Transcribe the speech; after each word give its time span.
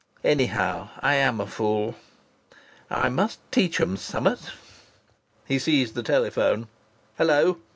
Anyhow, 0.23 0.89
I 0.99 1.13
am 1.13 1.39
a 1.39 1.45
fool.... 1.45 1.93
I 2.89 3.07
must 3.09 3.37
teach 3.51 3.79
'em 3.79 3.97
summat!" 3.97 4.49
He 5.45 5.59
seized 5.59 5.93
the 5.93 6.01
telephone. 6.01 6.69
"Hello!" 7.19 7.59